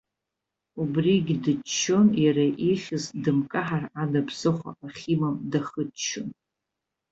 [0.81, 6.29] Убригь дыччон, иара ихьыз, дымкаҳар ада ԥсыхәа ахьимам дахыччон.